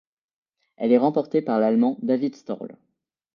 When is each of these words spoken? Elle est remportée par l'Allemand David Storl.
Elle 0.77 0.91
est 0.93 0.97
remportée 0.97 1.43
par 1.43 1.59
l'Allemand 1.59 1.99
David 2.01 2.35
Storl. 2.35 2.75